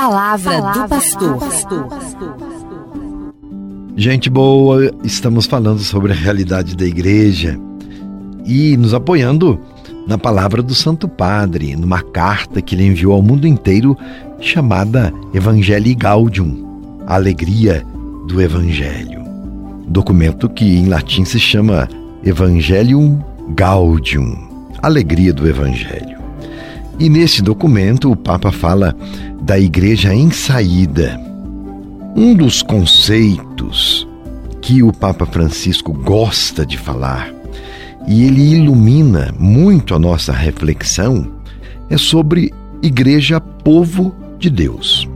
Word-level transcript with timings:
palavra, 0.00 0.62
palavra 0.62 0.82
do 0.82 0.88
pastor. 0.88 1.88
Gente 3.94 4.30
boa, 4.30 4.90
estamos 5.04 5.44
falando 5.44 5.80
sobre 5.80 6.12
a 6.12 6.14
realidade 6.14 6.74
da 6.74 6.86
igreja 6.86 7.60
e 8.46 8.78
nos 8.78 8.94
apoiando 8.94 9.60
na 10.06 10.16
palavra 10.16 10.62
do 10.62 10.74
Santo 10.74 11.06
Padre, 11.06 11.76
numa 11.76 12.00
carta 12.00 12.62
que 12.62 12.74
ele 12.74 12.86
enviou 12.86 13.12
ao 13.12 13.20
mundo 13.20 13.46
inteiro 13.46 13.94
chamada 14.40 15.12
Evangelii 15.34 15.94
Gaudium, 15.94 16.96
a 17.06 17.16
alegria 17.16 17.84
do 18.26 18.40
Evangelho. 18.40 19.20
Documento 19.86 20.48
que 20.48 20.64
em 20.64 20.86
latim 20.86 21.26
se 21.26 21.38
chama 21.38 21.86
Evangelium 22.24 23.22
Gaudium, 23.50 24.34
alegria 24.80 25.34
do 25.34 25.46
Evangelho. 25.46 26.18
E 26.98 27.08
nesse 27.08 27.42
documento 27.42 28.10
o 28.10 28.16
Papa 28.16 28.50
fala 28.52 28.94
da 29.50 29.58
igreja 29.58 30.14
em 30.14 30.30
saída. 30.30 31.20
Um 32.14 32.36
dos 32.36 32.62
conceitos 32.62 34.06
que 34.62 34.80
o 34.80 34.92
Papa 34.92 35.26
Francisco 35.26 35.92
gosta 35.92 36.64
de 36.64 36.78
falar 36.78 37.34
e 38.06 38.22
ele 38.22 38.54
ilumina 38.54 39.34
muito 39.36 39.92
a 39.92 39.98
nossa 39.98 40.32
reflexão 40.32 41.32
é 41.90 41.98
sobre 41.98 42.54
igreja 42.80 43.40
povo 43.40 44.14
de 44.38 44.48
Deus. 44.48 45.08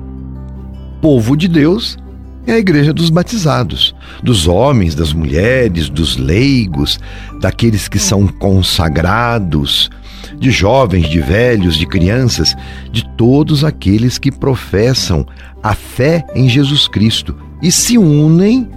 Povo 1.01 1.37
de 1.37 1.47
Deus 1.47 1.97
é 2.45 2.55
a 2.55 2.59
igreja 2.59 2.93
dos 2.93 3.11
batizados, 3.11 3.95
dos 4.21 4.49
homens, 4.49 4.97
das 4.97 5.13
mulheres, 5.13 5.89
dos 5.89 6.17
leigos, 6.17 6.99
daqueles 7.41 7.87
que 7.87 8.01
são 8.01 8.27
consagrados, 8.27 9.93
de 10.39 10.51
jovens, 10.51 11.09
de 11.09 11.21
velhos, 11.21 11.77
de 11.77 11.87
crianças, 11.87 12.55
de 12.91 13.07
todos 13.17 13.65
aqueles 13.65 14.19
que 14.19 14.31
professam 14.31 15.27
a 15.63 15.75
fé 15.75 16.25
em 16.35 16.49
Jesus 16.49 16.89
Cristo 16.89 17.35
e 17.63 17.71
se 17.73 17.97
unem 17.97 18.69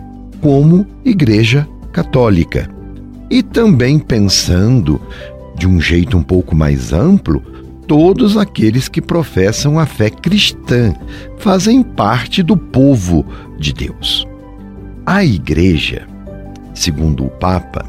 como 0.42 0.86
Igreja 1.04 1.68
Católica. 1.92 2.70
E 3.30 3.44
também 3.44 4.00
pensando 4.00 5.02
de 5.58 5.68
um 5.68 5.82
jeito 5.82 6.18
um 6.18 6.24
pouco 6.24 6.56
mais 6.56 6.94
amplo, 6.94 7.42
todos 7.88 8.38
aqueles 8.38 8.88
que 8.88 9.02
professam 9.02 9.80
a 9.80 9.86
fé 9.86 10.10
cristã 10.10 10.94
fazem 11.38 11.82
parte 11.82 12.44
do 12.44 12.56
povo 12.56 13.26
de 13.58 13.74
Deus. 13.74 14.28
A 15.06 15.24
igreja, 15.24 16.06
segundo 16.74 17.26
o 17.26 17.30
Papa, 17.30 17.86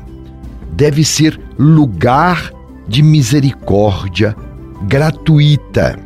deve 0.72 1.04
ser 1.04 1.38
lugar 1.58 2.52
de 2.88 3.02
misericórdia 3.02 4.34
gratuita. 4.86 5.98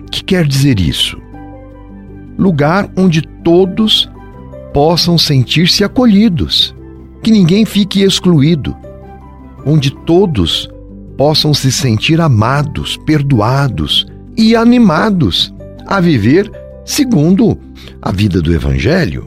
O 0.00 0.10
que 0.10 0.24
quer 0.24 0.46
dizer 0.46 0.80
isso? 0.80 1.20
Lugar 2.38 2.90
onde 2.96 3.22
todos 3.22 4.10
possam 4.72 5.18
sentir-se 5.18 5.84
acolhidos, 5.84 6.74
que 7.22 7.30
ninguém 7.30 7.64
fique 7.64 8.02
excluído, 8.02 8.76
onde 9.66 9.90
todos 9.90 10.68
possam 11.16 11.52
se 11.52 11.70
sentir 11.70 12.20
amados, 12.20 12.96
perdoados 13.04 14.06
e 14.36 14.54
animados 14.54 15.52
a 15.86 16.00
viver 16.00 16.50
segundo 16.84 17.58
a 18.00 18.12
vida 18.12 18.40
do 18.40 18.54
Evangelho. 18.54 19.26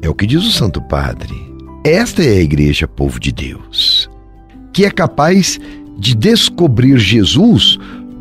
É 0.00 0.08
o 0.08 0.14
que 0.14 0.26
diz 0.26 0.44
o 0.44 0.50
Santo 0.50 0.80
Padre. 0.80 1.34
Esta 1.84 2.22
é 2.24 2.38
a 2.38 2.42
Igreja, 2.42 2.88
povo 2.88 3.20
de 3.20 3.32
Deus 3.32 4.08
que 4.72 4.84
é 4.84 4.90
capaz 4.90 5.58
de 5.98 6.14
descobrir 6.14 6.98
Jesus 6.98 7.78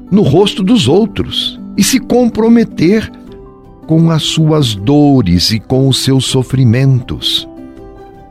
no 0.09 0.21
rosto 0.21 0.63
dos 0.63 0.87
outros 0.87 1.59
e 1.77 1.83
se 1.83 1.99
comprometer 1.99 3.11
com 3.85 4.09
as 4.09 4.23
suas 4.23 4.75
dores 4.75 5.51
e 5.51 5.59
com 5.59 5.87
os 5.87 6.03
seus 6.03 6.25
sofrimentos. 6.25 7.47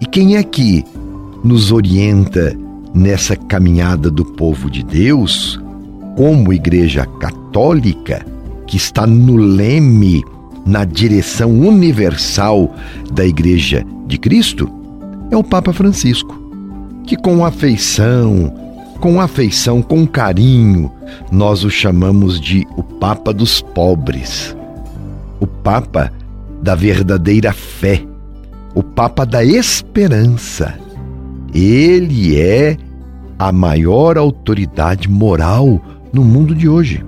E 0.01 0.05
quem 0.05 0.37
é 0.37 0.43
que 0.43 0.85
nos 1.45 1.71
orienta 1.71 2.57
nessa 2.93 3.37
caminhada 3.37 4.11
do 4.11 4.25
povo 4.25 4.71
de 4.71 4.83
Deus, 4.83 5.61
como 6.17 6.53
Igreja 6.53 7.07
Católica, 7.21 8.27
que 8.67 8.77
está 8.77 9.07
no 9.07 9.37
leme, 9.37 10.25
na 10.67 10.85
direção 10.85 11.53
universal 11.61 12.75
da 13.13 13.25
Igreja 13.25 13.85
de 14.07 14.19
Cristo? 14.19 14.69
É 15.31 15.37
o 15.37 15.45
Papa 15.45 15.73
Francisco 15.73 16.46
que 17.07 17.17
com 17.17 17.45
afeição, 17.45 18.53
com 19.01 19.21
afeição, 19.21 19.81
com 19.81 20.05
carinho, 20.07 20.93
nós 21.31 21.63
o 21.63 21.71
chamamos 21.71 22.41
de 22.41 22.67
o 22.77 22.83
Papa 22.83 23.33
dos 23.33 23.61
pobres, 23.61 24.57
o 25.39 25.47
Papa 25.47 26.13
da 26.61 26.75
verdadeira 26.75 27.53
fé, 27.53 28.03
o 28.75 28.83
Papa 28.83 29.25
da 29.25 29.45
esperança. 29.45 30.75
Ele 31.55 32.39
é 32.39 32.77
a 33.39 33.53
maior 33.53 34.19
autoridade 34.19 35.09
moral 35.09 35.81
no 36.13 36.25
mundo 36.25 36.55
de 36.55 36.69
hoje. 36.69 37.05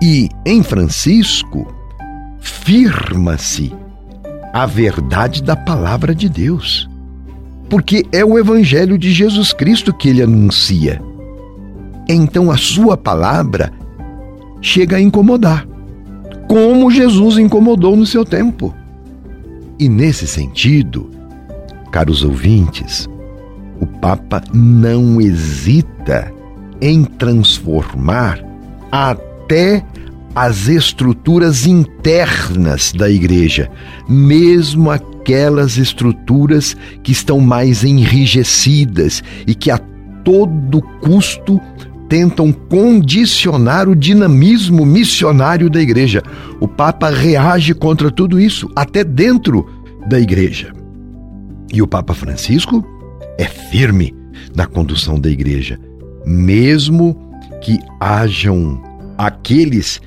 E 0.00 0.28
em 0.46 0.62
Francisco, 0.62 1.66
firma-se 2.38 3.72
a 4.52 4.64
verdade 4.66 5.42
da 5.42 5.56
palavra 5.56 6.14
de 6.14 6.28
Deus 6.28 6.89
porque 7.70 8.04
é 8.10 8.24
o 8.24 8.36
Evangelho 8.36 8.98
de 8.98 9.12
Jesus 9.12 9.52
Cristo 9.52 9.94
que 9.94 10.08
ele 10.08 10.22
anuncia. 10.22 11.00
Então 12.08 12.50
a 12.50 12.56
sua 12.56 12.96
palavra 12.96 13.72
chega 14.60 14.96
a 14.96 15.00
incomodar, 15.00 15.66
como 16.48 16.90
Jesus 16.90 17.38
incomodou 17.38 17.96
no 17.96 18.04
seu 18.04 18.24
tempo. 18.24 18.74
E 19.78 19.88
nesse 19.88 20.26
sentido, 20.26 21.08
caros 21.92 22.24
ouvintes, 22.24 23.08
o 23.80 23.86
Papa 23.86 24.42
não 24.52 25.20
hesita 25.20 26.32
em 26.80 27.04
transformar 27.04 28.44
até 28.90 29.84
as 30.34 30.68
estruturas 30.68 31.66
internas 31.66 32.92
da 32.92 33.10
igreja, 33.10 33.70
mesmo 34.08 34.90
aquelas 34.90 35.76
estruturas 35.76 36.76
que 37.02 37.12
estão 37.12 37.40
mais 37.40 37.84
enrijecidas 37.84 39.22
e 39.46 39.54
que 39.54 39.70
a 39.70 39.78
todo 40.24 40.82
custo 41.00 41.60
tentam 42.08 42.52
condicionar 42.52 43.88
o 43.88 43.94
dinamismo 43.94 44.84
missionário 44.84 45.70
da 45.70 45.80
igreja. 45.80 46.22
O 46.60 46.66
Papa 46.66 47.08
reage 47.08 47.72
contra 47.74 48.10
tudo 48.10 48.40
isso, 48.40 48.68
até 48.74 49.04
dentro 49.04 49.66
da 50.08 50.18
igreja. 50.18 50.72
E 51.72 51.80
o 51.80 51.86
Papa 51.86 52.14
Francisco 52.14 52.84
é 53.38 53.44
firme 53.44 54.14
na 54.54 54.66
condução 54.66 55.20
da 55.20 55.30
igreja, 55.30 55.78
mesmo 56.26 57.16
que 57.62 57.78
hajam 58.00 58.82
aqueles 59.16 60.00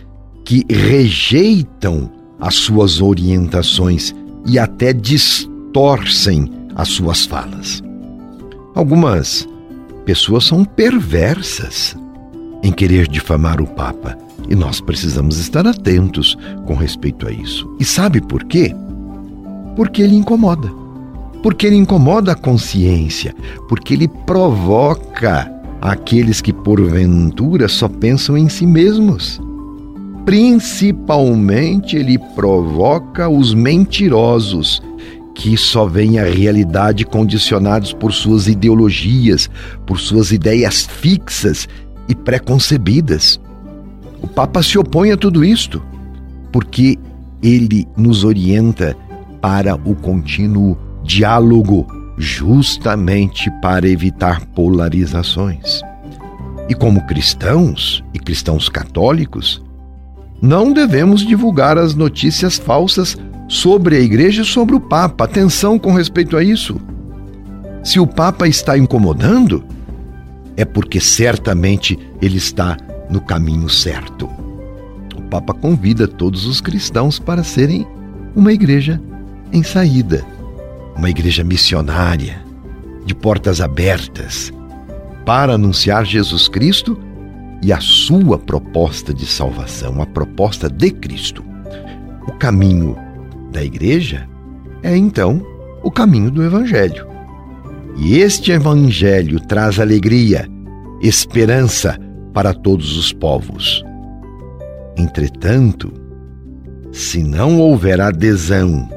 que 0.44 0.66
rejeitam 0.70 2.12
as 2.40 2.56
suas 2.56 3.02
orientações 3.02 4.14
e 4.46 4.60
até 4.60 4.92
distorcem 4.92 6.52
as 6.76 6.90
suas 6.90 7.26
falas. 7.26 7.82
Algumas 8.76 9.48
pessoas 10.06 10.46
são 10.46 10.66
perversas 10.66 11.96
em 12.62 12.72
querer 12.72 13.08
difamar 13.08 13.62
o 13.62 13.68
Papa 13.68 14.18
e 14.50 14.56
nós 14.56 14.82
precisamos 14.82 15.38
estar 15.38 15.66
atentos 15.66 16.38
com 16.66 16.76
respeito 16.76 17.28
a 17.28 17.32
isso. 17.32 17.70
E 17.80 17.86
sabe 17.86 18.20
por 18.22 18.44
quê? 18.46 18.76
Porque 19.76 20.02
ele 20.02 20.16
incomoda. 20.16 20.70
Porque 21.42 21.68
ele 21.68 21.76
incomoda 21.76 22.32
a 22.32 22.36
consciência, 22.36 23.36
porque 23.68 23.94
ele 23.94 24.08
provoca 24.08 25.52
aqueles 25.82 26.40
que 26.40 26.54
porventura 26.54 27.68
só 27.68 27.90
pensam 27.90 28.38
em 28.38 28.48
si 28.48 28.66
mesmos. 28.66 29.42
Principalmente 30.26 31.98
ele 31.98 32.18
provoca 32.18 33.28
os 33.28 33.54
mentirosos, 33.54 34.82
que 35.36 35.58
só 35.58 35.86
veem 35.86 36.20
a 36.20 36.26
realidade 36.26 37.04
condicionados 37.06 37.92
por 37.92 38.14
suas 38.14 38.48
ideologias, 38.48 39.50
por 39.86 40.00
suas 40.00 40.32
ideias 40.32 40.86
fixas 40.86 41.68
e 42.08 42.16
preconcebidas. 42.16 43.40
O 44.22 44.28
Papa 44.28 44.62
se 44.62 44.78
opõe 44.78 45.12
a 45.12 45.18
tudo 45.18 45.44
isto, 45.44 45.84
porque 46.52 46.98
ele 47.42 47.88
nos 47.98 48.24
orienta 48.24 48.96
para 49.42 49.76
o 49.76 49.96
contínuo 49.96 50.78
diálogo, 51.04 51.86
justamente 52.18 53.52
para 53.62 53.90
evitar 53.90 54.46
polarizações. 54.48 55.82
E 56.70 56.76
como 56.76 57.06
cristãos 57.08 58.04
e 58.14 58.20
cristãos 58.20 58.70
católicos, 58.70 59.63
não 60.44 60.74
devemos 60.74 61.26
divulgar 61.26 61.78
as 61.78 61.96
notícias 61.96 62.58
falsas 62.58 63.16
sobre 63.48 63.96
a 63.96 64.00
igreja 64.02 64.42
e 64.42 64.46
sobre 64.46 64.76
o 64.76 64.80
Papa. 64.80 65.24
Atenção 65.24 65.80
com 65.80 65.94
respeito 65.94 66.36
a 66.36 66.44
isso. 66.44 66.82
Se 67.82 67.98
o 67.98 68.06
Papa 68.06 68.46
está 68.46 68.78
incomodando, 68.78 69.64
é 70.58 70.66
porque 70.66 71.00
certamente 71.00 71.98
ele 72.22 72.36
está 72.36 72.76
no 73.10 73.22
caminho 73.22 73.70
certo. 73.70 74.30
O 75.16 75.22
Papa 75.30 75.54
convida 75.54 76.10
todos 76.10 76.46
os 76.46 76.60
cristãos 76.60 77.20
para 77.20 77.42
serem 77.42 77.88
uma 78.36 78.52
igreja 78.52 79.02
em 79.54 79.64
saída, 79.64 80.26
uma 80.94 81.10
igreja 81.10 81.42
missionária, 81.46 82.44
de 83.06 83.16
portas 83.16 83.62
abertas, 83.62 84.52
para 85.26 85.54
anunciar 85.54 86.06
Jesus 86.06 86.50
Cristo 86.50 87.00
e 87.64 87.72
a 87.72 87.80
sua 87.80 88.38
proposta 88.38 89.14
de 89.14 89.26
salvação, 89.26 90.02
a 90.02 90.06
proposta 90.06 90.70
de 90.70 90.92
Cristo. 90.92 91.44
O 92.28 92.34
caminho 92.34 92.98
da 93.52 93.64
igreja 93.64 94.28
é 94.84 94.96
então 94.98 95.42
o 95.82 95.90
caminho 95.90 96.30
do 96.30 96.44
Evangelho. 96.44 97.08
E 97.96 98.18
este 98.18 98.52
Evangelho 98.52 99.40
traz 99.40 99.80
alegria, 99.80 100.46
esperança 101.02 101.98
para 102.34 102.54
todos 102.54 102.98
os 102.98 103.14
povos. 103.14 103.84
Entretanto, 104.98 105.94
se 106.92 107.24
não 107.24 107.60
houver 107.60 108.02
adesão 108.02 108.90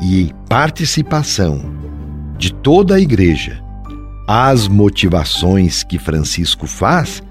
e 0.00 0.32
participação 0.48 1.60
de 2.38 2.52
toda 2.52 2.94
a 2.94 3.00
igreja 3.00 3.62
às 4.26 4.68
motivações 4.68 5.84
que 5.84 5.98
Francisco 5.98 6.66
faz, 6.66 7.22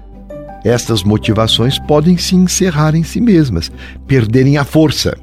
estas 0.64 1.02
motivações 1.02 1.78
podem 1.78 2.16
se 2.16 2.34
encerrar 2.34 2.94
em 2.94 3.02
si 3.02 3.20
mesmas, 3.20 3.70
perderem 4.06 4.56
a 4.56 4.64
força. 4.64 5.16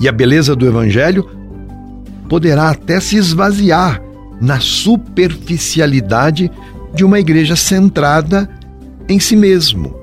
E 0.00 0.08
a 0.08 0.12
beleza 0.12 0.54
do 0.54 0.66
Evangelho 0.66 1.28
poderá 2.28 2.70
até 2.70 3.00
se 3.00 3.16
esvaziar 3.16 4.02
na 4.40 4.60
superficialidade 4.60 6.50
de 6.94 7.04
uma 7.04 7.18
igreja 7.18 7.56
centrada 7.56 8.48
em 9.08 9.18
si 9.20 9.36
mesmo, 9.36 9.94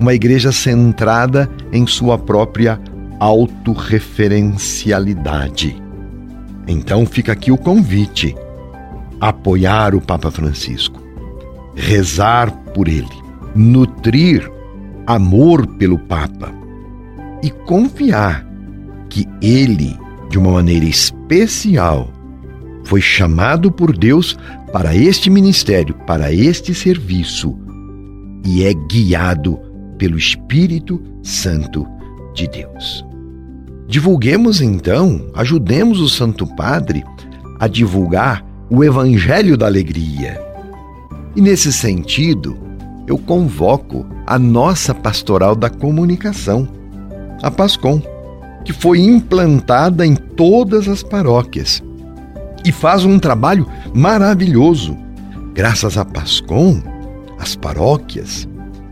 uma 0.00 0.14
igreja 0.14 0.52
centrada 0.52 1.50
em 1.72 1.86
sua 1.86 2.18
própria 2.18 2.80
autorreferencialidade. 3.20 5.80
Então 6.66 7.06
fica 7.06 7.32
aqui 7.32 7.52
o 7.52 7.58
convite: 7.58 8.34
apoiar 9.20 9.94
o 9.94 10.00
Papa 10.00 10.30
Francisco, 10.30 11.02
rezar 11.74 12.50
por 12.72 12.88
ele, 12.88 13.27
nutrir 13.54 14.50
amor 15.06 15.66
pelo 15.76 15.98
Papa 15.98 16.52
e 17.42 17.50
confiar 17.50 18.46
que 19.08 19.26
ele, 19.40 19.98
de 20.28 20.38
uma 20.38 20.52
maneira 20.52 20.84
especial, 20.84 22.12
foi 22.84 23.00
chamado 23.00 23.70
por 23.70 23.96
Deus 23.96 24.36
para 24.72 24.94
este 24.94 25.30
ministério, 25.30 25.94
para 26.06 26.32
este 26.32 26.74
serviço 26.74 27.58
e 28.44 28.64
é 28.64 28.72
guiado 28.72 29.58
pelo 29.96 30.16
Espírito 30.16 31.00
Santo 31.22 31.86
de 32.34 32.46
Deus. 32.48 33.04
Divulguemos 33.86 34.60
então, 34.60 35.30
ajudemos 35.34 36.00
o 36.00 36.08
Santo 36.08 36.46
Padre 36.54 37.02
a 37.58 37.66
divulgar 37.66 38.44
o 38.70 38.84
Evangelho 38.84 39.56
da 39.56 39.66
Alegria. 39.66 40.40
E 41.34 41.40
nesse 41.40 41.72
sentido, 41.72 42.58
eu 43.08 43.16
convoco 43.16 44.06
a 44.26 44.38
nossa 44.38 44.94
pastoral 44.94 45.56
da 45.56 45.70
comunicação, 45.70 46.68
a 47.42 47.50
PASCOM, 47.50 48.02
que 48.64 48.72
foi 48.72 49.00
implantada 49.00 50.06
em 50.06 50.14
todas 50.14 50.86
as 50.86 51.02
paróquias 51.02 51.82
e 52.66 52.70
faz 52.70 53.06
um 53.06 53.18
trabalho 53.18 53.66
maravilhoso. 53.94 54.94
Graças 55.54 55.96
à 55.96 56.04
PASCOM, 56.04 56.82
as 57.38 57.56
paróquias 57.56 58.46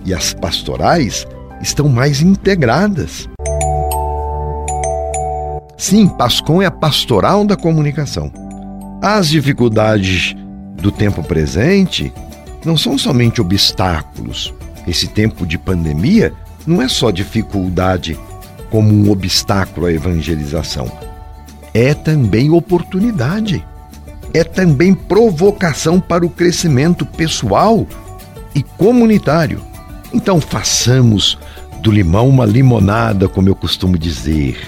e 0.07 0.15
as 0.15 0.33
pastorais 0.33 1.27
estão 1.61 1.87
mais 1.87 2.23
integradas. 2.23 3.29
Sim, 5.77 6.09
PASCOM 6.09 6.63
é 6.63 6.67
a 6.67 6.71
pastoral 6.71 7.45
da 7.45 7.55
comunicação. 7.55 8.33
As 9.03 9.29
dificuldades 9.29 10.35
do 10.81 10.91
tempo 10.91 11.23
presente 11.23 12.11
não 12.67 12.77
são 12.77 12.99
somente 12.99 13.41
obstáculos. 13.41 14.53
Esse 14.87 15.07
tempo 15.07 15.47
de 15.47 15.57
pandemia 15.57 16.33
não 16.67 16.83
é 16.83 16.89
só 16.89 17.11
dificuldade 17.11 18.19
como 18.71 18.93
um 18.93 19.11
obstáculo 19.11 19.87
à 19.87 19.93
evangelização. 19.93 20.91
É 21.73 21.95
também 21.95 22.51
oportunidade. 22.51 23.65
É 24.35 24.45
também 24.45 24.93
provocação 24.93 26.01
para 26.01 26.27
o 26.27 26.31
crescimento 26.31 27.07
pessoal 27.07 27.87
e 28.55 28.63
comunitário. 28.63 29.63
Então 30.13 30.41
façamos 30.41 31.39
do 31.81 31.91
limão 31.91 32.29
uma 32.29 32.45
limonada, 32.45 33.29
como 33.29 33.49
eu 33.49 33.55
costumo 33.55 33.97
dizer. 33.97 34.59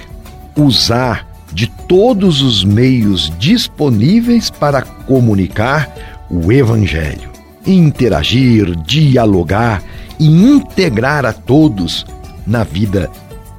Usar 0.56 1.26
de 1.52 1.66
todos 1.66 2.42
os 2.42 2.62
meios 2.62 3.32
disponíveis 3.38 4.50
para 4.50 4.82
comunicar 4.82 5.90
o 6.30 6.52
Evangelho, 6.52 7.30
interagir, 7.66 8.74
dialogar 8.76 9.82
e 10.18 10.26
integrar 10.26 11.24
a 11.24 11.32
todos 11.32 12.06
na 12.46 12.64
vida 12.64 13.10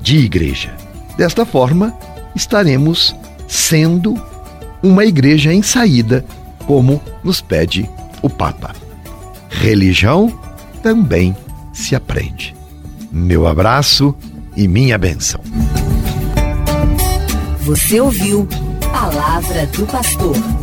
de 0.01 0.17
igreja. 0.17 0.73
Desta 1.17 1.45
forma, 1.45 1.93
estaremos 2.35 3.15
sendo 3.47 4.15
uma 4.81 5.05
igreja 5.05 5.53
em 5.53 5.61
saída, 5.61 6.23
como 6.65 7.01
nos 7.23 7.41
pede 7.41 7.89
o 8.21 8.29
Papa. 8.29 8.73
Religião 9.49 10.31
também 10.81 11.35
se 11.73 11.95
aprende. 11.95 12.55
Meu 13.11 13.47
abraço 13.47 14.15
e 14.55 14.67
minha 14.67 14.97
bênção. 14.97 15.41
Você 17.61 17.99
ouviu 17.99 18.47
Palavra 18.91 19.65
do 19.67 19.85
Pastor. 19.85 20.58